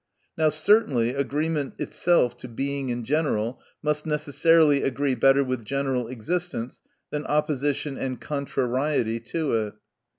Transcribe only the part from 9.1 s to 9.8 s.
to it.